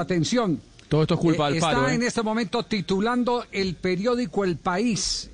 Atención. 0.00 0.60
Todo 0.88 1.02
esto 1.02 1.14
es 1.14 1.20
culpa 1.20 1.44
Eh, 1.46 1.52
del 1.52 1.56
está 1.58 1.70
paro. 1.72 1.88
¿eh? 1.88 1.94
en 1.94 2.02
este 2.02 2.22
momento 2.22 2.64
titulando 2.64 3.44
el 3.52 3.76
periódico 3.76 4.44
El 4.44 4.56
País 4.56 5.30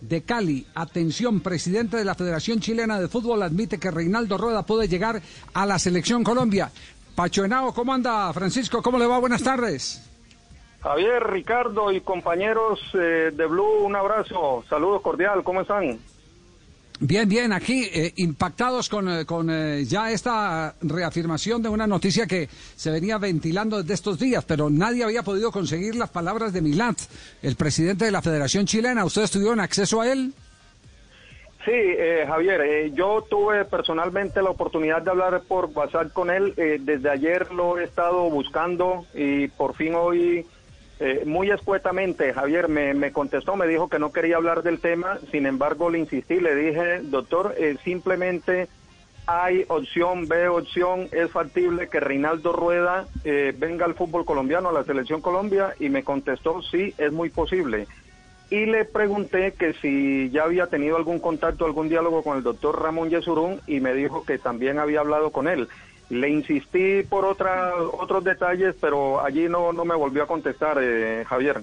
de 0.00 0.22
Cali. 0.22 0.66
Atención, 0.74 1.40
presidente 1.40 1.96
de 1.96 2.04
la 2.04 2.14
Federación 2.14 2.60
Chilena 2.60 2.98
de 3.00 3.08
Fútbol 3.08 3.42
admite 3.42 3.78
que 3.78 3.90
Reinaldo 3.90 4.38
Rueda 4.38 4.62
puede 4.64 4.88
llegar 4.88 5.20
a 5.52 5.66
la 5.66 5.78
selección 5.78 6.24
Colombia. 6.24 6.70
Pacho 7.14 7.44
Henao, 7.44 7.72
¿cómo 7.74 7.92
anda? 7.92 8.32
Francisco, 8.32 8.82
¿cómo 8.82 8.98
le 8.98 9.06
va? 9.06 9.18
Buenas 9.18 9.42
tardes. 9.42 10.02
Javier, 10.82 11.22
Ricardo 11.24 11.92
y 11.92 12.00
compañeros 12.02 12.80
eh, 12.94 13.30
de 13.34 13.46
Blue, 13.46 13.84
un 13.84 13.96
abrazo, 13.96 14.64
saludos 14.68 15.00
cordial, 15.00 15.42
¿cómo 15.42 15.62
están? 15.62 15.98
Bien, 17.00 17.28
bien, 17.28 17.52
aquí 17.52 17.90
eh, 17.92 18.12
impactados 18.16 18.88
con, 18.88 19.08
eh, 19.08 19.26
con 19.26 19.50
eh, 19.50 19.84
ya 19.84 20.12
esta 20.12 20.76
reafirmación 20.80 21.60
de 21.60 21.68
una 21.68 21.88
noticia 21.88 22.26
que 22.26 22.48
se 22.76 22.90
venía 22.92 23.18
ventilando 23.18 23.82
desde 23.82 23.94
estos 23.94 24.18
días, 24.18 24.44
pero 24.44 24.70
nadie 24.70 25.02
había 25.02 25.24
podido 25.24 25.50
conseguir 25.50 25.96
las 25.96 26.10
palabras 26.10 26.52
de 26.52 26.62
Milat, 26.62 26.96
el 27.42 27.56
presidente 27.56 28.04
de 28.04 28.12
la 28.12 28.22
Federación 28.22 28.66
Chilena. 28.66 29.04
¿Ustedes 29.04 29.32
tuvieron 29.32 29.58
acceso 29.58 30.00
a 30.00 30.12
él? 30.12 30.32
Sí, 31.64 31.72
eh, 31.72 32.24
Javier, 32.28 32.60
eh, 32.60 32.92
yo 32.94 33.24
tuve 33.28 33.64
personalmente 33.64 34.40
la 34.40 34.50
oportunidad 34.50 35.02
de 35.02 35.10
hablar 35.10 35.42
por 35.48 35.70
WhatsApp 35.74 36.12
con 36.12 36.30
él, 36.30 36.54
desde 36.54 37.10
ayer 37.10 37.50
lo 37.52 37.78
he 37.78 37.84
estado 37.84 38.30
buscando 38.30 39.06
y 39.14 39.48
por 39.48 39.74
fin 39.74 39.94
hoy, 39.96 40.46
eh, 41.00 41.24
muy 41.26 41.50
escuetamente, 41.50 42.32
Javier 42.32 42.68
me, 42.68 43.12
contestó, 43.12 43.56
me 43.56 43.66
dijo 43.66 43.88
que 43.88 43.98
no 43.98 44.12
quería 44.12 44.36
hablar 44.36 44.62
del 44.62 44.78
tema, 44.78 45.18
sin 45.32 45.46
embargo 45.46 45.90
le 45.90 45.98
insistí, 45.98 46.38
le 46.38 46.54
dije, 46.54 47.00
doctor, 47.02 47.54
eh, 47.58 47.76
simplemente 47.82 48.68
hay 49.26 49.64
opción, 49.68 50.28
ve 50.28 50.48
opción, 50.48 51.08
es 51.10 51.30
factible 51.30 51.88
que 51.88 51.98
Reinaldo 51.98 52.52
Rueda 52.52 53.06
eh, 53.24 53.52
venga 53.56 53.86
al 53.86 53.94
fútbol 53.94 54.24
colombiano, 54.24 54.68
a 54.68 54.72
la 54.72 54.84
selección 54.84 55.20
Colombia, 55.20 55.74
y 55.80 55.88
me 55.88 56.04
contestó, 56.04 56.62
sí, 56.62 56.94
es 56.96 57.10
muy 57.12 57.30
posible. 57.30 57.88
Y 58.50 58.66
le 58.66 58.84
pregunté 58.84 59.52
que 59.52 59.72
si 59.74 60.30
ya 60.30 60.44
había 60.44 60.66
tenido 60.68 60.96
algún 60.96 61.18
contacto, 61.18 61.64
algún 61.64 61.88
diálogo 61.88 62.22
con 62.22 62.36
el 62.36 62.44
doctor 62.44 62.80
Ramón 62.80 63.10
Yesurún, 63.10 63.60
y 63.66 63.80
me 63.80 63.94
dijo 63.94 64.24
que 64.24 64.38
también 64.38 64.78
había 64.78 65.00
hablado 65.00 65.30
con 65.30 65.48
él. 65.48 65.68
Le 66.10 66.28
insistí 66.28 67.02
por 67.08 67.24
otra, 67.24 67.72
otros 67.76 68.22
detalles, 68.24 68.74
pero 68.80 69.24
allí 69.24 69.48
no, 69.48 69.72
no 69.72 69.84
me 69.84 69.94
volvió 69.94 70.22
a 70.24 70.26
contestar, 70.26 70.78
eh, 70.80 71.24
Javier. 71.26 71.62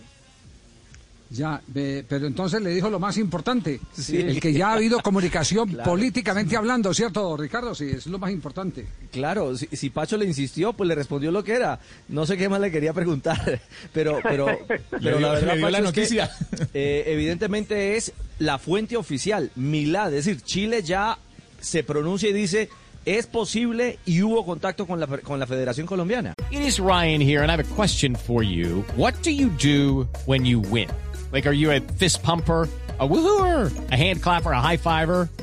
Ya, 1.30 1.62
ve- 1.68 2.04
pero 2.10 2.28
entonces 2.28 2.62
le 2.62 2.72
dijo 2.72 2.90
lo 2.90 3.00
más 3.00 3.18
importante, 3.18 3.80
el 4.12 4.42
que 4.42 4.52
ya 4.52 4.72
ha 4.72 4.74
habido 4.74 5.00
comunicación 5.04 5.78
políticamente 5.86 6.58
hablando, 6.58 6.94
¿cierto, 6.94 7.38
Ricardo? 7.38 7.74
Sí, 7.74 7.90
es 7.90 8.08
lo 8.08 8.20
más 8.20 8.32
importante. 8.32 8.86
Claro, 9.14 9.56
si, 9.56 9.68
si 9.68 9.90
Pacho 9.92 10.18
le 10.18 10.26
insistió, 10.26 10.74
pues 10.74 10.90
le 10.90 10.96
respondió 10.96 11.32
lo 11.32 11.42
que 11.42 11.54
era. 11.54 11.80
No 12.10 12.26
sé 12.26 12.36
qué 12.36 12.50
más 12.50 12.60
le 12.60 12.70
quería 12.70 12.92
preguntar, 12.92 13.62
pero, 13.94 14.20
pero, 14.24 14.48
pero 15.02 15.20
la 15.22 15.32
verdad, 15.34 15.54
le 15.54 15.58
dio 15.60 15.62
Pacho, 15.62 15.70
la 15.72 15.78
es 15.78 15.84
que, 15.94 16.02
noticia. 16.02 16.32
eh, 16.74 17.04
evidentemente 17.08 17.96
es 17.96 18.12
la 18.40 18.58
fuente 18.58 18.98
oficial, 18.98 19.52
Milad, 19.56 20.14
es 20.14 20.26
decir, 20.26 20.42
Chile 20.42 20.84
ya 20.84 21.18
se 21.62 21.84
pronuncia 21.84 22.28
y 22.28 22.34
dice 22.34 22.68
es 23.06 23.28
posible 23.28 24.00
y 24.06 24.22
hubo 24.22 24.46
contacto 24.46 24.86
con 24.86 25.00
la, 25.00 25.08
con 25.08 25.40
la 25.40 25.46
Federación 25.46 25.88
Colombiana. 25.88 26.34
It 26.52 26.62
is 26.62 26.80
Ryan 26.80 27.22
here, 27.22 27.42
and 27.42 27.52
I 27.52 27.56
have 27.56 27.72
a 27.72 27.76
question 27.76 28.16
for 28.16 28.44
you. 28.44 28.84
What 28.96 29.14
do 29.24 29.32
you 29.32 29.50
do 29.50 30.08
when 30.26 30.46
you 30.46 30.60
win? 30.60 30.90
Like, 31.32 31.48
are 31.48 31.56
you 31.56 31.72
a 31.72 31.80
fist 31.80 32.24
pumper? 32.24 32.68
A 33.00 33.08
woohooer, 33.08 33.72
a 33.92 33.96
hand 33.96 34.22
clapper, 34.22 34.52
a 34.52 34.62
high 34.62 34.78
fiver. 34.78 35.28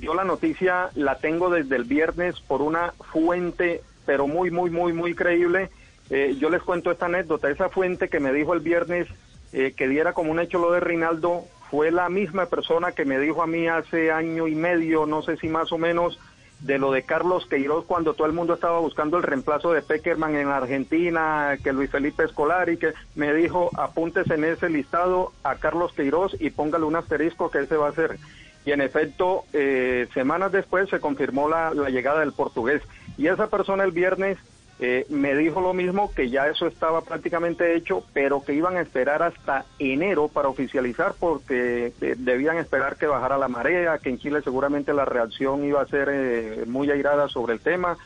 Yo 0.00 0.14
la 0.14 0.24
noticia 0.24 0.90
la 0.94 1.18
tengo 1.18 1.50
desde 1.50 1.76
el 1.76 1.84
viernes 1.84 2.40
por 2.40 2.62
una 2.62 2.92
fuente, 3.12 3.82
pero 4.06 4.26
muy, 4.26 4.50
muy, 4.50 4.70
muy, 4.70 4.92
muy 4.92 5.14
creíble. 5.14 5.70
Eh, 6.10 6.36
yo 6.38 6.50
les 6.50 6.62
cuento 6.62 6.90
esta 6.90 7.06
anécdota. 7.06 7.50
Esa 7.50 7.68
fuente 7.68 8.08
que 8.08 8.20
me 8.20 8.32
dijo 8.32 8.54
el 8.54 8.60
viernes 8.60 9.08
eh, 9.52 9.72
que 9.76 9.88
diera 9.88 10.12
como 10.12 10.30
un 10.30 10.40
hecho 10.40 10.58
lo 10.58 10.72
de 10.72 10.80
Reinaldo 10.80 11.44
fue 11.70 11.90
la 11.90 12.08
misma 12.08 12.46
persona 12.46 12.92
que 12.92 13.04
me 13.04 13.18
dijo 13.18 13.42
a 13.42 13.46
mí 13.46 13.66
hace 13.68 14.10
año 14.10 14.46
y 14.46 14.54
medio, 14.54 15.06
no 15.06 15.22
sé 15.22 15.36
si 15.36 15.48
más 15.48 15.70
o 15.72 15.78
menos, 15.78 16.18
de 16.60 16.78
lo 16.78 16.90
de 16.90 17.02
Carlos 17.02 17.46
Queiroz 17.46 17.84
cuando 17.84 18.14
todo 18.14 18.26
el 18.26 18.32
mundo 18.32 18.54
estaba 18.54 18.80
buscando 18.80 19.16
el 19.16 19.22
reemplazo 19.22 19.72
de 19.72 19.82
Peckerman 19.82 20.34
en 20.34 20.48
Argentina, 20.48 21.56
que 21.62 21.72
Luis 21.72 21.90
Felipe 21.90 22.24
Escolar 22.24 22.68
y 22.68 22.78
que 22.78 22.94
me 23.14 23.32
dijo 23.32 23.70
apúntese 23.76 24.34
en 24.34 24.44
ese 24.44 24.68
listado 24.68 25.32
a 25.44 25.56
Carlos 25.56 25.92
Queiroz 25.92 26.36
y 26.40 26.50
póngale 26.50 26.84
un 26.84 26.96
asterisco 26.96 27.50
que 27.50 27.60
ese 27.60 27.76
va 27.76 27.88
a 27.88 27.92
ser. 27.92 28.18
Y 28.64 28.72
en 28.72 28.80
efecto, 28.80 29.44
eh, 29.52 30.08
semanas 30.12 30.52
después 30.52 30.90
se 30.90 31.00
confirmó 31.00 31.48
la, 31.48 31.72
la 31.72 31.90
llegada 31.90 32.20
del 32.20 32.32
portugués. 32.32 32.82
Y 33.16 33.26
esa 33.26 33.48
persona 33.48 33.84
el 33.84 33.92
viernes 33.92 34.38
eh, 34.80 35.06
me 35.08 35.34
dijo 35.34 35.60
lo 35.60 35.74
mismo, 35.74 36.12
que 36.14 36.30
ya 36.30 36.46
eso 36.46 36.66
estaba 36.66 37.00
prácticamente 37.00 37.74
hecho, 37.74 38.04
pero 38.12 38.44
que 38.44 38.54
iban 38.54 38.76
a 38.76 38.80
esperar 38.80 39.24
hasta 39.24 39.64
enero 39.80 40.28
para 40.28 40.48
oficializar 40.48 41.14
porque 41.18 41.92
eh, 42.00 42.14
debían 42.16 42.58
esperar 42.58 42.96
que 42.96 43.06
bajara 43.06 43.38
la 43.38 43.48
marea, 43.48 43.98
que 43.98 44.10
en 44.10 44.18
Chile 44.18 44.40
seguramente 44.42 44.94
la 44.94 45.04
reacción 45.04 45.64
iba 45.64 45.82
a 45.82 45.86
ser 45.86 46.08
eh, 46.12 46.64
muy 46.66 46.90
airada 46.90 47.28
sobre 47.28 47.54
el 47.54 47.60
tema. 47.60 47.98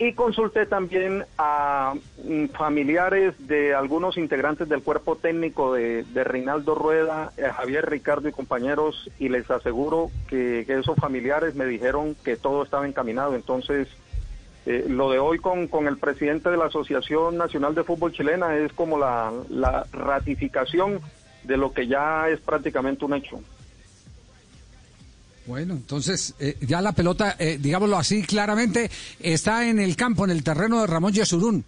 Y 0.00 0.12
consulté 0.12 0.64
también 0.64 1.24
a 1.38 1.94
mm, 2.22 2.46
familiares 2.46 3.34
de 3.48 3.74
algunos 3.74 4.16
integrantes 4.16 4.68
del 4.68 4.82
cuerpo 4.82 5.16
técnico 5.16 5.74
de, 5.74 6.04
de 6.04 6.22
Reinaldo 6.22 6.76
Rueda, 6.76 7.32
eh, 7.36 7.50
Javier 7.52 7.90
Ricardo 7.90 8.28
y 8.28 8.32
compañeros, 8.32 9.10
y 9.18 9.28
les 9.28 9.50
aseguro 9.50 10.12
que, 10.28 10.60
esos 10.68 10.96
familiares 10.96 11.56
me 11.56 11.66
dijeron 11.66 12.14
que 12.24 12.36
todo 12.36 12.62
estaba 12.62 12.86
encaminado. 12.86 13.34
Entonces, 13.34 13.88
eh, 14.66 14.84
lo 14.88 15.10
de 15.10 15.18
hoy 15.18 15.38
con, 15.38 15.66
con 15.66 15.88
el 15.88 15.96
presidente 15.96 16.48
de 16.48 16.56
la 16.56 16.66
Asociación 16.66 17.36
Nacional 17.36 17.74
de 17.74 17.82
Fútbol 17.82 18.12
Chilena 18.12 18.56
es 18.56 18.72
como 18.74 18.98
la, 18.98 19.32
la 19.48 19.84
ratificación 19.92 21.00
de 21.42 21.56
lo 21.56 21.72
que 21.72 21.88
ya 21.88 22.28
es 22.28 22.38
prácticamente 22.38 23.04
un 23.04 23.14
hecho. 23.14 23.40
Bueno, 25.48 25.72
entonces 25.72 26.34
eh, 26.38 26.58
ya 26.60 26.82
la 26.82 26.92
pelota, 26.92 27.36
eh, 27.38 27.56
digámoslo 27.58 27.96
así 27.96 28.22
claramente, 28.22 28.90
está 29.18 29.66
en 29.66 29.78
el 29.78 29.96
campo, 29.96 30.26
en 30.26 30.30
el 30.30 30.44
terreno 30.44 30.82
de 30.82 30.86
Ramón 30.86 31.14
Yesurún, 31.14 31.64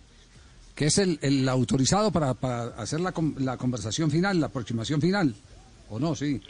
que 0.75 0.85
es 0.85 0.99
el, 0.99 1.49
autorizado 1.49 2.13
para, 2.13 2.35
para 2.35 2.65
hacer 2.77 3.01
la, 3.01 3.15
la 3.39 3.57
conversación 3.57 4.11
final, 4.11 4.39
la 4.39 4.49
aproximación 4.49 5.01
final. 5.01 5.35
¿O 5.89 5.99
no? 5.99 6.15
Sí. 6.15 6.43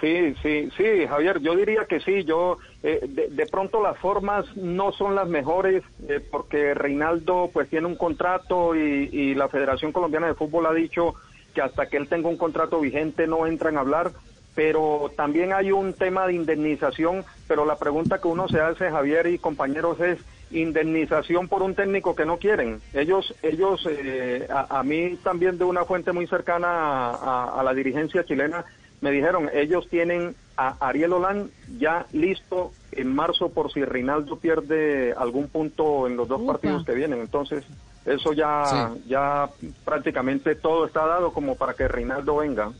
Sí, 0.00 0.34
sí, 0.40 0.68
sí, 0.76 1.06
Javier, 1.08 1.40
yo 1.40 1.56
diría 1.56 1.84
que 1.86 1.98
sí, 1.98 2.22
yo 2.22 2.58
eh, 2.84 3.00
de, 3.08 3.26
de 3.28 3.46
pronto 3.46 3.82
las 3.82 3.98
formas 3.98 4.44
no 4.56 4.92
son 4.92 5.16
las 5.16 5.26
mejores 5.26 5.82
eh, 6.08 6.20
porque 6.30 6.74
Reinaldo 6.74 7.50
pues 7.52 7.68
tiene 7.68 7.88
un 7.88 7.96
contrato 7.96 8.76
y, 8.76 9.08
y 9.10 9.34
la 9.34 9.48
Federación 9.48 9.90
Colombiana 9.90 10.28
de 10.28 10.34
Fútbol 10.34 10.66
ha 10.66 10.72
dicho 10.72 11.14
que 11.54 11.62
hasta 11.62 11.86
que 11.88 11.96
él 11.96 12.08
tenga 12.08 12.28
un 12.28 12.36
contrato 12.36 12.78
vigente 12.80 13.26
no 13.26 13.46
entran 13.46 13.78
a 13.78 13.80
hablar, 13.80 14.12
pero 14.56 15.12
también 15.16 15.52
hay 15.52 15.70
un 15.70 15.92
tema 15.92 16.26
de 16.26 16.32
indemnización, 16.32 17.24
pero 17.46 17.64
la 17.64 17.76
pregunta 17.76 18.20
que 18.20 18.26
uno 18.26 18.48
se 18.48 18.58
hace, 18.58 18.90
Javier 18.90 19.28
y 19.28 19.38
compañeros, 19.38 20.00
es 20.00 20.18
indemnización 20.50 21.46
por 21.48 21.62
un 21.62 21.74
técnico 21.74 22.16
que 22.16 22.24
no 22.24 22.38
quieren. 22.38 22.80
Ellos, 22.94 23.34
ellos, 23.42 23.86
eh, 23.88 24.48
a, 24.50 24.78
a 24.78 24.82
mí 24.82 25.16
también 25.22 25.58
de 25.58 25.64
una 25.64 25.84
fuente 25.84 26.12
muy 26.12 26.26
cercana 26.26 26.68
a, 26.68 27.10
a- 27.14 27.60
a 27.60 27.62
la 27.62 27.74
dirigencia 27.74 28.24
chilena, 28.24 28.64
me 29.00 29.10
dijeron, 29.10 29.50
ellos 29.52 29.86
tienen 29.90 30.34
a 30.56 30.74
Ariel 30.80 31.12
Holán 31.12 31.50
ya 31.78 32.06
listo 32.12 32.72
en 32.92 33.14
marzo 33.14 33.50
por 33.50 33.70
si 33.70 33.84
Reinaldo 33.84 34.36
pierde 34.38 35.12
algún 35.18 35.48
punto 35.48 36.06
en 36.06 36.16
los 36.16 36.26
dos 36.28 36.40
Upa. 36.40 36.54
partidos 36.54 36.84
que 36.84 36.94
vienen. 36.94 37.20
Entonces, 37.20 37.62
Eso 38.06 38.32
ya, 38.32 38.92
ya 39.08 39.50
prácticamente 39.84 40.54
todo 40.54 40.86
está 40.86 41.04
dado 41.06 41.32
como 41.32 41.56
para 41.56 41.74
que 41.74 41.88
Reinaldo 41.88 42.36
venga. 42.36 42.70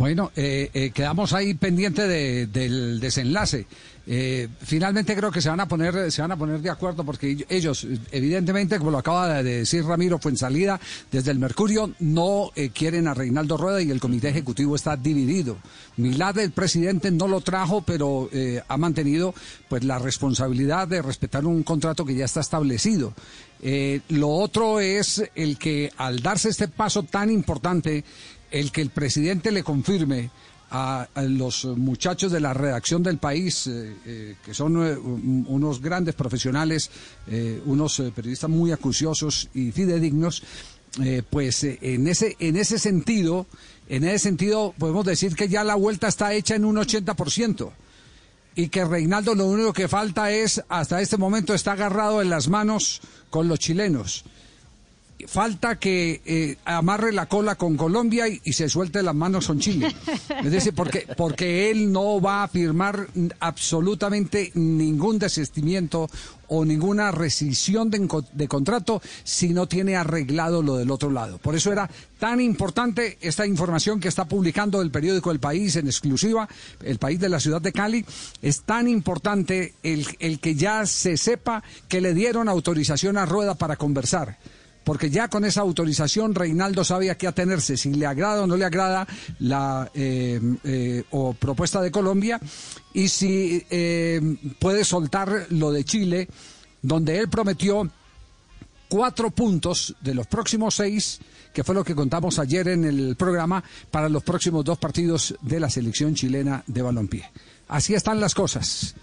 Bueno, 0.00 0.32
eh, 0.34 0.70
eh, 0.72 0.92
quedamos 0.94 1.34
ahí 1.34 1.52
pendiente 1.52 2.08
de- 2.08 2.46
del 2.46 3.00
desenlace. 3.00 3.66
Eh, 4.12 4.48
finalmente 4.62 5.14
creo 5.14 5.30
que 5.30 5.40
se 5.40 5.50
van 5.50 5.60
a 5.60 5.68
poner 5.68 6.10
se 6.10 6.20
van 6.20 6.32
a 6.32 6.36
poner 6.36 6.60
de 6.60 6.68
acuerdo 6.68 7.04
porque 7.04 7.46
ellos, 7.48 7.86
evidentemente, 8.10 8.76
como 8.76 8.90
lo 8.90 8.98
acaba 8.98 9.40
de 9.40 9.58
decir 9.58 9.84
Ramiro 9.84 10.18
Fuensalida, 10.18 10.80
desde 11.12 11.30
el 11.30 11.38
Mercurio 11.38 11.92
no 12.00 12.50
eh, 12.56 12.70
quieren 12.70 13.06
a 13.06 13.14
Reinaldo 13.14 13.56
Rueda 13.56 13.80
y 13.80 13.92
el 13.92 14.00
comité 14.00 14.30
ejecutivo 14.30 14.74
está 14.74 14.96
dividido. 14.96 15.58
Milad, 15.96 16.36
el 16.38 16.50
presidente, 16.50 17.12
no 17.12 17.28
lo 17.28 17.40
trajo, 17.40 17.82
pero 17.82 18.28
eh, 18.32 18.60
ha 18.66 18.76
mantenido 18.76 19.32
pues 19.68 19.84
la 19.84 20.00
responsabilidad 20.00 20.88
de 20.88 21.02
respetar 21.02 21.46
un 21.46 21.62
contrato 21.62 22.04
que 22.04 22.16
ya 22.16 22.24
está 22.24 22.40
establecido. 22.40 23.14
Lo 24.08 24.28
otro 24.30 24.80
es 24.80 25.22
el 25.36 25.56
que 25.56 25.92
al 25.98 26.20
darse 26.20 26.48
este 26.48 26.66
paso 26.66 27.04
tan 27.04 27.30
importante, 27.30 28.02
el 28.50 28.72
que 28.72 28.80
el 28.80 28.90
presidente 28.90 29.52
le 29.52 29.62
confirme 29.62 30.30
a, 30.70 31.08
los 31.28 31.64
muchachos 31.64 32.30
de 32.32 32.40
la 32.40 32.54
redacción 32.54 33.02
del 33.02 33.18
país, 33.18 33.66
eh, 33.66 33.96
eh, 34.06 34.36
que 34.44 34.54
son 34.54 34.76
eh, 34.86 34.96
un- 34.96 35.44
unos 35.48 35.80
grandes 35.80 36.14
profesionales, 36.14 36.90
unos 37.66 38.02
periodistas 38.14 38.50
muy 38.50 38.72
acuciosos 38.72 39.48
y 39.54 39.72
fidedignos, 39.72 40.42
pues 41.30 41.62
en 41.64 42.08
ese 42.08 42.36
en 42.40 42.56
ese 42.56 42.78
sentido, 42.78 43.46
en 43.88 44.04
ese 44.04 44.18
sentido 44.18 44.74
podemos 44.78 45.04
decir 45.04 45.34
que 45.36 45.48
ya 45.48 45.62
la 45.64 45.76
vuelta 45.76 46.08
está 46.08 46.32
hecha 46.34 46.56
en 46.56 46.64
un 46.64 46.76
80% 46.76 47.70
y 48.56 48.68
que 48.68 48.84
Reinaldo 48.84 49.34
lo 49.36 49.46
único 49.46 49.72
que 49.72 49.86
falta 49.86 50.32
es, 50.32 50.60
hasta 50.68 51.00
este 51.00 51.16
momento 51.16 51.54
está 51.54 51.72
agarrado 51.72 52.20
en 52.20 52.28
las 52.30 52.48
manos 52.48 53.00
con 53.30 53.46
los 53.46 53.60
chilenos. 53.60 54.24
Falta 55.26 55.78
que 55.78 56.20
eh, 56.24 56.56
amarre 56.64 57.12
la 57.12 57.26
cola 57.26 57.56
con 57.56 57.76
Colombia 57.76 58.26
y, 58.28 58.52
se 58.52 58.68
suelte 58.68 59.02
las 59.02 59.14
manos 59.14 59.46
con 59.46 59.58
Chile. 59.58 59.94
Porque, 60.74 61.06
porque 61.16 61.70
él 61.70 61.92
no 61.92 62.20
va 62.20 62.42
a 62.42 62.48
firmar 62.48 63.06
absolutamente 63.40 64.50
ningún 64.54 65.18
desistimiento 65.18 66.08
o 66.50 66.64
ninguna 66.64 67.12
rescisión 67.12 67.90
de 67.90 68.48
contrato 68.48 69.00
si 69.22 69.50
no 69.50 69.68
tiene 69.68 69.96
arreglado 69.96 70.62
lo 70.62 70.76
del 70.76 70.90
otro 70.90 71.10
lado. 71.10 71.38
Por 71.38 71.54
eso 71.54 71.72
era 71.72 71.88
tan 72.18 72.40
importante 72.40 73.18
esta 73.20 73.46
información 73.46 74.00
que 74.00 74.08
está 74.08 74.26
publicando 74.26 74.82
el 74.82 74.90
periódico 74.90 75.30
El 75.30 75.38
País 75.38 75.76
en 75.76 75.86
exclusiva, 75.86 76.48
El 76.82 76.98
País 76.98 77.20
de 77.20 77.28
la 77.28 77.40
ciudad 77.40 77.62
de 77.62 77.72
Cali. 77.72 78.04
Es 78.42 78.62
tan 78.62 78.88
importante 78.88 79.74
el, 79.82 80.06
el 80.18 80.40
que 80.40 80.56
ya 80.56 80.84
se 80.86 81.16
sepa 81.16 81.62
que 81.88 82.00
le 82.00 82.14
dieron 82.14 82.48
autorización 82.48 83.16
a 83.16 83.26
Rueda 83.26 83.54
para 83.54 83.76
conversar 83.76 84.36
porque 84.84 85.10
ya 85.10 85.28
con 85.28 85.44
esa 85.44 85.60
autorización 85.60 86.34
Reinaldo 86.34 86.84
sabe 86.84 87.10
a 87.10 87.16
qué 87.16 87.26
atenerse, 87.26 87.76
si 87.76 87.92
le 87.94 88.06
agrada 88.06 88.42
o 88.42 88.46
no 88.46 88.56
le 88.56 88.64
agrada 88.64 89.06
la 89.38 89.90
eh, 89.94 90.40
eh, 90.64 91.04
propuesta 91.38 91.80
de 91.80 91.90
Colombia 91.90 92.40
y 92.94 93.08
si 93.08 93.64
eh, 93.70 94.20
puede 94.58 94.84
soltar 94.84 95.46
lo 95.50 95.70
de 95.70 95.84
Chile, 95.84 96.28
donde 96.82 97.18
él 97.18 97.28
prometió 97.28 97.88
cuatro 98.88 99.30
puntos 99.30 99.94
de 100.00 100.14
los 100.14 100.26
próximos 100.26 100.74
seis, 100.74 101.20
que 101.52 101.62
fue 101.62 101.74
lo 101.74 101.84
que 101.84 101.94
contamos 101.94 102.38
ayer 102.38 102.68
en 102.68 102.84
el 102.84 103.16
programa, 103.16 103.62
para 103.90 104.08
los 104.08 104.22
próximos 104.22 104.64
dos 104.64 104.78
partidos 104.78 105.34
de 105.42 105.60
la 105.60 105.70
selección 105.70 106.14
chilena 106.14 106.62
de 106.66 106.82
balompié. 106.82 107.30
Así 107.68 107.94
están 107.94 108.20
las 108.20 108.34
cosas. 108.34 108.94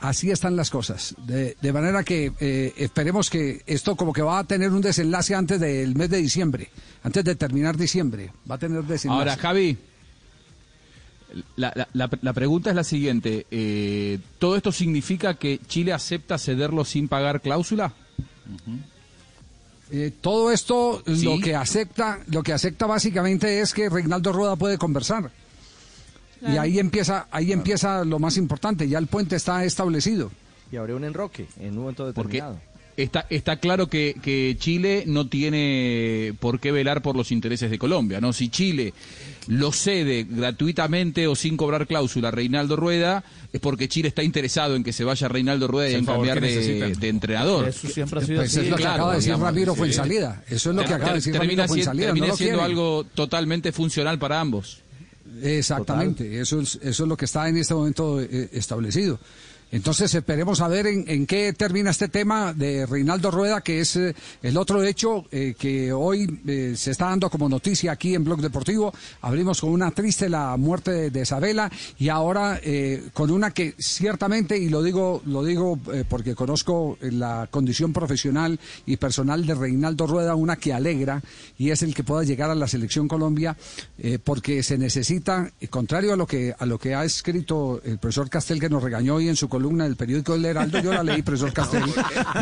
Así 0.00 0.30
están 0.30 0.54
las 0.54 0.70
cosas. 0.70 1.14
De, 1.26 1.56
de 1.60 1.72
manera 1.72 2.04
que 2.04 2.32
eh, 2.38 2.72
esperemos 2.76 3.28
que 3.30 3.62
esto 3.66 3.96
como 3.96 4.12
que 4.12 4.22
va 4.22 4.38
a 4.38 4.44
tener 4.44 4.70
un 4.70 4.80
desenlace 4.80 5.34
antes 5.34 5.58
del 5.58 5.96
mes 5.96 6.08
de 6.08 6.18
diciembre, 6.18 6.70
antes 7.02 7.24
de 7.24 7.34
terminar 7.34 7.76
diciembre. 7.76 8.30
Va 8.48 8.54
a 8.54 8.58
tener 8.58 8.84
desenlace. 8.84 9.18
Ahora, 9.18 9.36
Javi, 9.36 9.76
la, 11.56 11.72
la- 11.74 11.88
la- 11.94 12.10
la 12.22 12.32
pregunta 12.32 12.70
es 12.70 12.76
la 12.76 12.84
siguiente. 12.84 13.46
eh, 13.50 14.20
¿Todo 14.38 14.56
esto 14.56 14.70
significa 14.70 15.34
que 15.34 15.58
Chile 15.66 15.92
acepta 15.92 16.38
cederlo 16.38 16.84
sin 16.84 17.08
pagar 17.08 17.40
cláusula? 17.40 17.92
Eh, 19.90 20.12
todo 20.20 20.52
esto 20.52 21.02
Sí. 21.06 21.24
lo 21.24 21.38
que 21.40 21.54
acepta, 21.54 22.20
lo 22.28 22.42
que 22.42 22.52
acepta 22.52 22.86
básicamente 22.86 23.60
es 23.60 23.72
que 23.74 23.88
Reinaldo 23.88 24.32
Rueda 24.32 24.54
puede 24.56 24.78
conversar. 24.78 25.30
Y 26.46 26.56
ahí 26.56 26.78
empieza, 26.78 27.26
ahí 27.30 27.52
empieza 27.52 28.04
lo 28.04 28.18
más 28.18 28.36
importante, 28.36 28.88
ya 28.88 28.98
el 28.98 29.06
puente 29.06 29.36
está 29.36 29.64
establecido. 29.64 30.30
Y 30.70 30.76
habría 30.76 30.96
un 30.96 31.04
enroque 31.04 31.46
en 31.60 31.70
un 31.70 31.78
momento 31.80 32.12
Porque 32.14 32.34
determinado. 32.42 32.60
está, 32.96 33.26
está 33.30 33.56
claro 33.56 33.88
que, 33.88 34.14
que 34.22 34.56
Chile 34.58 35.04
no 35.06 35.28
tiene 35.28 36.34
por 36.40 36.60
qué 36.60 36.72
velar 36.72 37.00
por 37.02 37.16
los 37.16 37.32
intereses 37.32 37.70
de 37.70 37.78
Colombia, 37.78 38.20
¿no? 38.20 38.32
Si 38.32 38.48
Chile 38.50 38.92
lo 39.46 39.72
cede 39.72 40.26
gratuitamente 40.28 41.26
o 41.26 41.34
sin 41.34 41.56
cobrar 41.56 41.86
cláusula 41.86 42.28
a 42.28 42.30
Reinaldo 42.32 42.76
Rueda, 42.76 43.24
es 43.52 43.60
porque 43.60 43.88
Chile 43.88 44.08
está 44.08 44.22
interesado 44.22 44.76
en 44.76 44.84
que 44.84 44.92
se 44.92 45.04
vaya 45.04 45.26
Reinaldo 45.26 45.66
Rueda 45.68 45.90
y 45.90 45.94
en 45.94 46.04
cambiar 46.04 46.38
de, 46.40 47.08
entrenador. 47.08 47.66
Eso 47.68 47.88
siempre 47.88 48.20
ha 48.20 48.24
sido 48.24 48.36
Pues 48.40 48.50
así. 48.50 48.60
es 48.60 48.68
lo 48.70 48.76
que 48.76 48.82
Claro, 48.82 48.94
acaba 48.96 49.10
de 49.12 49.18
decir 49.20 49.36
Ramiro 49.38 49.72
sí. 49.72 49.78
Fuensalida. 49.78 50.42
Eso 50.50 50.70
es 50.70 50.76
lo 50.76 50.84
que 50.84 50.92
acaba 50.94 51.08
de 51.12 51.14
decir 51.16 51.32
termina 51.32 51.62
Ramiro 51.62 51.74
siendo, 51.74 51.84
Fuensalida. 51.92 52.06
termina 52.08 52.36
siendo 52.36 52.58
quieren. 52.58 52.64
algo 52.78 53.04
totalmente 53.14 53.72
funcional 53.72 54.18
para 54.18 54.38
ambos. 54.40 54.82
Exactamente, 55.42 56.40
eso 56.40 56.60
es, 56.60 56.78
eso 56.82 57.02
es 57.04 57.08
lo 57.08 57.16
que 57.16 57.24
está 57.24 57.48
en 57.48 57.56
este 57.56 57.74
momento 57.74 58.20
eh, 58.20 58.48
establecido. 58.52 59.18
Entonces 59.70 60.14
esperemos 60.14 60.62
a 60.62 60.68
ver 60.68 60.86
en, 60.86 61.26
qué 61.26 61.52
termina 61.52 61.90
este 61.90 62.08
tema 62.08 62.54
de 62.54 62.86
Reinaldo 62.86 63.30
Rueda, 63.30 63.60
que 63.60 63.80
es 63.80 63.96
eh, 63.96 64.14
el 64.42 64.56
otro 64.56 64.82
hecho 64.82 65.26
eh, 65.30 65.54
que 65.58 65.92
hoy 65.92 66.40
eh, 66.46 66.72
se 66.74 66.92
está 66.92 67.06
dando 67.06 67.28
como 67.28 67.50
noticia 67.50 67.92
aquí 67.92 68.14
en 68.14 68.24
Blog 68.24 68.40
Deportivo. 68.40 68.94
Abrimos 69.20 69.60
con 69.60 69.70
una 69.70 69.90
triste 69.90 70.30
la 70.30 70.56
muerte 70.56 70.90
de, 70.90 71.10
de 71.10 71.22
Isabela 71.22 71.70
y 71.98 72.08
ahora 72.08 72.60
con 73.12 73.30
una 73.30 73.50
que 73.50 73.74
ciertamente, 73.78 74.56
y 74.56 74.68
lo 74.68 74.82
digo, 74.82 75.22
lo 75.26 75.44
digo 75.44 75.78
porque 76.08 76.34
conozco 76.34 76.96
la 77.00 77.48
condición 77.50 77.92
profesional 77.92 78.58
y 78.86 78.96
personal 78.96 79.46
de 79.46 79.54
Reinaldo 79.54 80.06
Rueda, 80.06 80.34
una 80.34 80.56
que 80.56 80.72
alegra 80.72 81.22
y 81.56 81.70
es 81.70 81.82
el 81.82 81.94
que 81.94 82.04
pueda 82.04 82.24
llegar 82.24 82.50
a 82.50 82.54
la 82.54 82.68
selección 82.68 83.08
Colombia, 83.08 83.56
porque 84.24 84.62
se 84.62 84.78
necesita, 84.78 85.50
contrario 85.70 86.12
a 86.12 86.16
lo 86.16 86.26
que 86.26 86.54
a 86.58 86.66
lo 86.66 86.78
que 86.78 86.94
ha 86.94 87.04
escrito 87.04 87.80
el 87.84 87.98
profesor 87.98 88.30
Castel 88.30 88.60
que 88.60 88.68
nos 88.68 88.82
regañó 88.82 89.16
hoy 89.16 89.28
en 89.28 89.36
su 89.36 89.48
columna 89.58 89.84
del 89.84 89.96
periódico 89.96 90.34
El 90.36 90.44
Heraldo, 90.44 90.78
yo 90.80 90.92
la 90.92 91.02
leí, 91.02 91.22
profesor 91.22 91.52
Castel, 91.52 91.82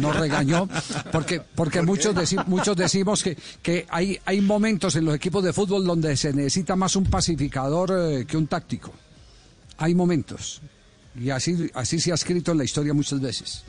nos 0.02 0.14
regañó, 0.16 0.68
porque 1.10 1.40
porque 1.40 1.80
muchos 1.80 2.14
deci- 2.14 2.44
muchos 2.46 2.76
decimos 2.76 3.22
que 3.22 3.36
que 3.62 3.86
hay 3.88 4.18
hay 4.26 4.40
momentos 4.42 4.96
en 4.96 5.06
los 5.06 5.14
equipos 5.14 5.42
de 5.42 5.52
fútbol 5.54 5.84
donde 5.86 6.14
se 6.16 6.32
necesita 6.34 6.76
más 6.76 6.94
un 6.94 7.04
pacificador 7.06 7.90
eh, 7.96 8.26
que 8.26 8.36
un 8.36 8.46
táctico. 8.46 8.92
Hay 9.78 9.94
momentos. 9.94 10.60
Y 11.18 11.30
así 11.30 11.70
así 11.72 11.98
se 12.00 12.12
ha 12.12 12.14
escrito 12.14 12.52
en 12.52 12.58
la 12.58 12.64
historia 12.64 12.92
muchas 12.92 13.20
veces. 13.20 13.64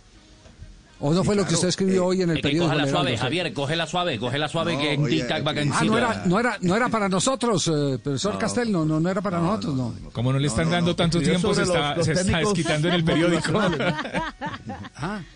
¿O 0.99 1.13
no 1.13 1.23
fue 1.23 1.35
lo 1.35 1.45
que 1.45 1.53
usted 1.53 1.67
escribió 1.67 2.05
hoy 2.07 2.23
en 2.23 2.31
el 2.31 2.37
que 2.37 2.41
periódico? 2.41 2.71
coge 2.73 2.77
la 2.83 2.87
suave, 2.89 3.09
Heraldo? 3.09 3.21
Javier, 3.23 3.53
coge 3.53 3.75
la 3.75 3.85
suave, 3.85 4.17
coge 4.19 4.37
la 4.39 4.47
suave 4.47 4.73
No, 4.73 4.79
que 4.81 4.93
en 4.93 5.03
tic-tac 5.05 5.45
va 5.45 5.51
Ah, 5.77 5.83
no 5.85 5.97
era, 5.97 6.23
no 6.25 6.39
era, 6.39 6.57
no 6.61 6.75
era 6.75 6.89
para 6.89 7.07
nosotros, 7.07 7.67
eh, 7.67 7.99
profesor 8.03 8.33
No. 8.33 8.39
Castel, 8.39 8.71
no, 8.71 8.83
no, 8.83 8.99
no 8.99 9.07
era 9.09 9.21
para 9.21 9.39
nosotros, 9.39 9.75
no. 9.75 9.93
Como 10.11 10.33
no 10.33 10.39
le 10.39 10.47
están 10.47 10.71
dando 10.71 10.91
no. 10.91 10.95
tanto 10.95 11.19
tiempo, 11.19 11.53
se 11.53 11.65
sobre 11.65 11.77
está, 11.77 11.89
los- 11.89 11.97
los 11.97 12.05
se 12.07 12.11
está 12.23 12.37
desquitando 12.39 12.87
en 12.87 12.93
el 12.95 13.03
periódico. 13.05 13.51
motivacionales. 13.51 13.93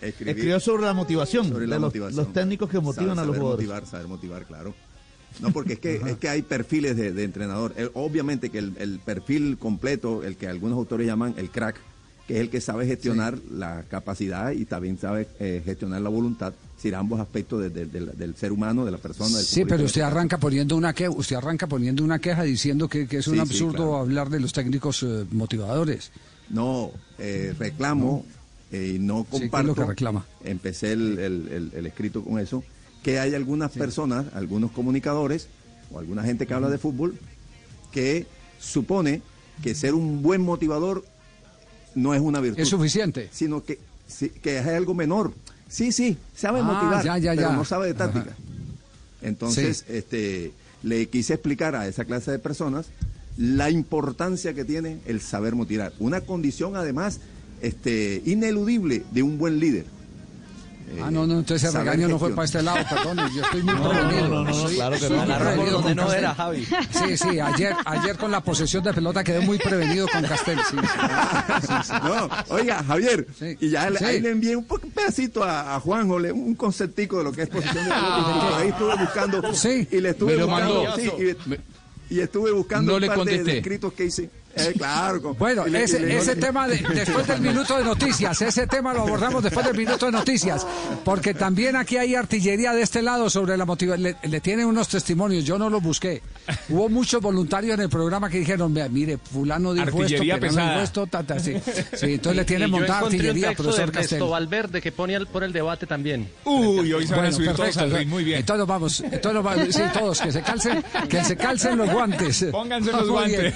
Escribió 0.00 0.58
sobre 0.60 0.82
la 0.82 0.94
motivación, 0.94 1.48
Sobre 1.48 1.66
la 1.66 1.76
de 1.76 1.80
los, 1.80 1.88
motivación. 1.90 2.24
los 2.24 2.32
técnicos 2.32 2.68
que 2.68 2.80
motivan 2.80 3.16
Saber- 3.16 3.18
a 3.18 3.24
los 3.26 3.34
saber 3.36 3.40
jugadores. 3.40 3.68
motivar, 3.68 3.86
saber 3.86 4.08
motivar, 4.08 4.44
claro. 4.46 4.74
No, 5.40 5.50
porque 5.50 5.74
es 5.74 5.78
que, 5.78 5.94
es 5.96 6.16
que 6.18 6.28
hay 6.28 6.42
perfiles 6.42 6.96
de, 6.96 7.12
de 7.12 7.24
entrenador. 7.24 7.72
Eh, 7.76 7.88
obviamente 7.94 8.50
que 8.50 8.58
el, 8.58 8.74
el 8.78 8.98
perfil 8.98 9.56
completo, 9.58 10.22
el 10.24 10.36
que 10.36 10.46
algunos 10.46 10.76
autores 10.76 11.06
llaman 11.06 11.34
el 11.38 11.50
crack, 11.50 11.76
que 12.32 12.38
es 12.38 12.40
el 12.44 12.48
que 12.50 12.60
sabe 12.62 12.86
gestionar 12.86 13.38
la 13.50 13.82
capacidad 13.90 14.52
y 14.52 14.64
también 14.64 14.98
sabe 14.98 15.28
eh, 15.38 15.60
gestionar 15.64 16.00
la 16.00 16.08
voluntad, 16.08 16.54
decir, 16.76 16.94
ambos 16.94 17.20
aspectos 17.20 17.60
de- 17.60 17.68
de- 17.68 17.84
del- 17.84 18.16
del 18.16 18.34
ser 18.36 18.52
humano, 18.52 18.86
de 18.86 18.90
la 18.90 18.96
persona. 18.96 19.36
Del 19.36 19.44
Sí, 19.44 19.64
pero 19.66 19.84
usted 19.84 20.00
arranca 20.00 20.38
poniendo 20.38 20.74
una 20.74 20.94
queja, 20.94 21.10
usted 21.10 21.36
arranca 21.36 21.66
poniendo 21.66 22.02
una 22.02 22.18
queja 22.18 22.42
diciendo 22.44 22.88
que, 22.88 23.06
que 23.06 23.18
es 23.18 23.26
un 23.28 23.34
Sí, 23.34 23.40
sí, 23.40 23.42
absurdo 23.42 23.72
claro. 23.76 23.96
hablar 23.98 24.30
de 24.30 24.40
los 24.40 24.52
técnicos 24.54 25.02
eh, 25.02 25.26
motivadores. 25.30 26.10
No, 26.48 26.90
eh, 27.18 27.54
reclamo 27.58 28.24
y 28.72 28.98
no 28.98 29.24
Sí, 29.24 29.26
¿qué 29.30 29.36
es 29.36 29.42
comparto. 29.42 29.66
lo 29.68 29.74
que 29.74 29.84
reclama? 29.84 30.24
Empecé 30.42 30.92
el, 30.92 31.18
el- 31.18 31.48
el- 31.48 31.70
el 31.74 31.86
escrito 31.86 32.24
con 32.24 32.38
eso, 32.38 32.64
que 33.02 33.18
hay 33.20 33.34
algunas 33.34 33.72
personas, 33.72 34.24
algunos 34.34 34.70
comunicadores 34.70 35.48
o 35.92 35.98
alguna 35.98 36.22
gente 36.22 36.46
que 36.46 36.54
habla 36.54 36.70
de 36.70 36.78
fútbol 36.78 37.14
que 37.90 38.26
supone 38.58 39.20
que 39.62 39.74
ser 39.74 39.92
un 39.92 40.22
buen 40.22 40.40
motivador 40.40 41.04
no 41.94 42.14
es 42.14 42.20
una 42.20 42.40
virtud. 42.40 42.60
Es 42.60 42.68
suficiente. 42.68 43.28
Sino 43.32 43.64
que, 43.64 43.78
sí, 44.06 44.28
que 44.30 44.58
es 44.58 44.66
algo 44.66 44.94
menor. 44.94 45.32
Sí, 45.68 45.92
sí, 45.92 46.18
sabe 46.36 46.60
Ah, 46.60 46.64
motivar, 46.64 47.04
ya, 47.04 47.18
ya, 47.18 47.34
pero 47.34 47.48
ya. 47.50 47.56
no 47.56 47.64
sabe 47.64 47.86
de 47.86 47.94
táctica. 47.94 48.30
Ajá. 48.30 48.36
Entonces, 49.22 49.84
este, 49.88 50.52
le 50.82 51.06
quise 51.08 51.34
explicar 51.34 51.76
a 51.76 51.86
esa 51.86 52.04
clase 52.04 52.30
de 52.30 52.38
personas 52.38 52.86
la 53.38 53.70
importancia 53.70 54.52
que 54.52 54.64
tiene 54.64 54.98
el 55.06 55.20
saber 55.20 55.54
motivar. 55.54 55.92
Una 55.98 56.20
condición, 56.20 56.76
además, 56.76 57.20
este, 57.62 58.20
ineludible 58.26 59.04
de 59.12 59.22
un 59.22 59.38
buen 59.38 59.58
líder. 59.60 59.86
Ah, 61.00 61.10
no, 61.10 61.26
no, 61.26 61.38
entonces 61.38 61.72
el 61.72 61.78
regaño 61.80 62.08
no 62.08 62.18
fue 62.18 62.30
para 62.30 62.44
este 62.44 62.62
lado, 62.62 62.78
perdón, 62.88 63.18
yo 63.34 63.42
estoy 63.42 63.62
muy 63.62 63.74
No, 63.76 63.82
no, 63.84 63.90
prevenido. 63.90 64.28
no, 64.28 64.34
no, 64.34 64.44
no, 64.44 64.54
Soy- 64.54 64.74
claro 64.74 64.96
que 64.98 65.08
no. 65.08 65.70
donde 65.70 65.94
no 65.94 66.12
era. 66.12 66.34
Javi. 66.34 66.64
Sí, 66.90 67.16
sí, 67.16 67.40
ayer, 67.40 67.74
ayer 67.84 68.16
con 68.18 68.30
la 68.30 68.40
posesión 68.42 68.82
de 68.84 68.92
pelota 68.92 69.22
quedé 69.24 69.40
muy 69.40 69.58
prevenido 69.58 70.06
con 70.08 70.22
Castel, 70.24 70.58
sí. 70.68 70.76
No, 72.02 72.28
oiga, 72.48 72.82
Javier, 72.84 73.26
y 73.60 73.68
ya 73.70 73.90
le- 73.90 73.98
Sí. 73.98 74.04
ahí 74.04 74.20
le 74.20 74.30
envié 74.30 74.56
un, 74.56 74.64
pedacito 74.64 75.44
a, 75.44 75.76
a 75.76 75.80
Juanjo, 75.80 76.18
le- 76.18 76.32
un 76.32 76.54
conceptico 76.54 77.18
de 77.18 77.24
lo 77.24 77.32
que 77.32 77.42
es 77.42 77.48
posición 77.48 77.84
de 77.84 77.90
pelota. 77.90 78.18
y 78.18 78.50
por 78.50 78.60
ahí 78.60 78.68
estuve 78.68 78.96
buscando. 78.96 79.42
Y 79.90 80.00
le 80.00 80.08
estuve 80.10 80.32
Me 80.32 80.38
lo 80.38 80.46
buscando. 80.48 80.82
mandó. 80.84 80.96
sí, 80.96 81.10
y, 82.10 82.14
y 82.16 82.20
estuve 82.20 82.50
buscando 82.52 82.90
No 82.92 82.96
un 82.96 83.00
le 83.00 83.06
par 83.06 83.18
de- 83.18 83.24
de, 83.24 83.30
contesté. 83.38 83.58
escritos 83.58 83.92
que 83.94 84.04
hice. 84.04 84.30
Eh, 84.54 84.72
claro. 84.76 85.22
con- 85.22 85.38
Bueno, 85.38 85.66
le- 85.66 85.84
ese, 85.84 86.00
le- 86.00 86.18
ese 86.18 86.36
tema 86.36 86.68
de- 86.68 86.76
después 86.94 87.26
del 87.26 87.40
minuto 87.40 87.78
de 87.78 87.84
noticias, 87.84 88.40
ese 88.42 88.66
tema 88.66 88.92
lo 88.92 89.02
abordamos 89.02 89.42
después 89.42 89.64
del 89.66 89.76
minuto 89.76 90.06
de 90.06 90.12
noticias, 90.12 90.66
porque 91.04 91.34
también 91.34 91.76
aquí 91.76 91.96
hay 91.96 92.14
artillería 92.14 92.72
de 92.72 92.82
este 92.82 93.02
lado 93.02 93.30
sobre 93.30 93.56
la 93.56 93.64
motivación. 93.64 94.02
Le, 94.02 94.16
le 94.22 94.40
tienen 94.40 94.66
unos 94.66 94.88
testimonios, 94.88 95.44
yo 95.44 95.58
no 95.58 95.70
los 95.70 95.82
busqué. 95.82 96.22
Hubo 96.68 96.88
muchos 96.88 97.20
voluntarios 97.22 97.74
en 97.74 97.80
el 97.82 97.88
programa 97.88 98.28
que 98.28 98.38
dijeron, 98.38 98.72
"Vea, 98.74 98.88
mire, 98.88 99.18
fulano 99.18 99.72
dijo 99.72 99.86
Artillería 100.00 100.34
esto, 100.34 100.46
pesada. 100.46 100.82
esto, 100.82 101.06
ta, 101.06 101.22
ta", 101.22 101.38
sí. 101.38 101.54
Sí, 101.94 102.14
entonces 102.14 102.36
le 102.36 102.44
tienen 102.44 102.68
Y 102.68 102.72
montada 102.72 103.00
un 103.00 103.04
artillería, 103.06 103.48
texto 103.48 103.62
profesor 103.64 103.86
de 103.86 103.98
Ernesto 103.98 104.16
Castel. 104.16 104.30
Valverde 104.30 104.80
que 104.82 104.92
pone 104.92 105.16
al- 105.16 105.26
por 105.28 105.44
el 105.44 105.52
debate 105.52 105.86
también. 105.86 106.28
Uy, 106.44 106.92
hoy 106.92 107.06
se 107.06 107.12
van 107.14 107.20
a 107.20 107.22
Bueno, 107.22 107.36
subir 107.36 107.46
todos 107.52 107.60
perfecto. 107.60 107.80
al 107.94 107.98
ring, 108.00 108.08
muy 108.08 108.24
bien. 108.24 108.38
Entonces 108.40 108.66
vamos, 108.66 109.00
entonces 109.00 109.42
vamos, 109.42 109.66
sí, 109.74 109.82
todos, 109.92 110.20
que 110.20 110.32
se 110.32 110.42
calcen, 110.42 110.84
que 111.08 111.24
se 111.24 111.36
calcen 111.36 111.78
los 111.78 111.90
guantes. 111.90 112.46
Pónganse 112.50 112.92
los 112.92 113.08
guantes. 113.10 113.54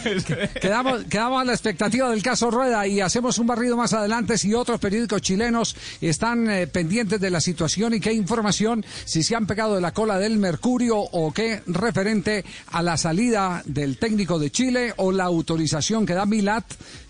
Quedamos, 0.60 0.85
quedamos 1.08 1.40
a 1.40 1.44
la 1.44 1.52
expectativa 1.52 2.10
del 2.10 2.22
caso 2.22 2.50
Rueda 2.50 2.86
y 2.86 3.00
hacemos 3.00 3.38
un 3.38 3.46
barrido 3.46 3.76
más 3.76 3.92
adelante 3.92 4.38
si 4.38 4.54
otros 4.54 4.80
periódicos 4.80 5.22
chilenos 5.22 5.76
están 6.00 6.50
eh, 6.50 6.66
pendientes 6.66 7.20
de 7.20 7.30
la 7.30 7.40
situación 7.40 7.94
y 7.94 8.00
qué 8.00 8.12
información, 8.12 8.84
si 9.04 9.22
se 9.22 9.36
han 9.36 9.46
pegado 9.46 9.74
de 9.74 9.80
la 9.80 9.92
cola 9.92 10.18
del 10.18 10.38
Mercurio 10.38 10.98
o 10.98 11.32
qué 11.32 11.62
referente 11.66 12.44
a 12.68 12.82
la 12.82 12.96
salida 12.96 13.62
del 13.66 13.98
técnico 13.98 14.38
de 14.38 14.50
Chile 14.50 14.94
o 14.96 15.12
la 15.12 15.24
autorización 15.24 16.06
que 16.06 16.14
da 16.14 16.26
Milat 16.26 16.64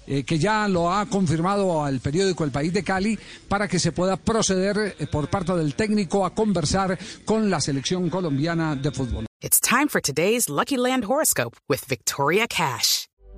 eh, 0.06 0.22
que 0.22 0.38
ya 0.38 0.68
lo 0.68 0.92
ha 0.92 1.06
confirmado 1.06 1.84
al 1.84 1.98
periódico 1.98 2.44
El 2.44 2.52
País 2.52 2.72
de 2.72 2.84
Cali, 2.84 3.18
para 3.48 3.66
que 3.66 3.80
se 3.80 3.90
pueda 3.90 4.16
proceder 4.16 4.94
eh, 4.98 5.06
por 5.08 5.28
parte 5.28 5.52
del 5.56 5.74
técnico 5.74 6.24
a 6.24 6.32
conversar 6.32 6.96
con 7.24 7.50
la 7.50 7.60
selección 7.60 8.08
colombiana 8.08 8.76
de 8.76 8.92
fútbol. 8.92 9.26
It's 9.42 9.60
time 9.60 9.88
for 9.88 10.00
today's 10.00 10.48
Lucky 10.48 10.76
Land 10.76 11.04
horoscope 11.04 11.56
with 11.68 11.84
Victoria 11.88 12.46
Cash. 12.48 13.06